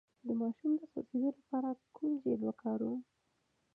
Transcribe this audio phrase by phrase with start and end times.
[0.27, 2.99] د ماشوم د سوځیدو لپاره کوم جیل وکاروم؟